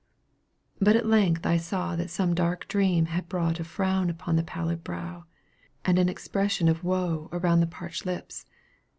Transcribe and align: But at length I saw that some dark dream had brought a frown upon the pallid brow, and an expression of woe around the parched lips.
But 0.79 0.95
at 0.95 1.05
length 1.05 1.45
I 1.45 1.57
saw 1.57 1.95
that 1.95 2.09
some 2.09 2.33
dark 2.33 2.67
dream 2.67 3.05
had 3.05 3.29
brought 3.29 3.59
a 3.59 3.63
frown 3.63 4.09
upon 4.09 4.35
the 4.35 4.41
pallid 4.41 4.83
brow, 4.83 5.25
and 5.85 5.99
an 5.99 6.09
expression 6.09 6.67
of 6.67 6.83
woe 6.83 7.29
around 7.31 7.59
the 7.59 7.67
parched 7.67 8.03
lips. 8.07 8.47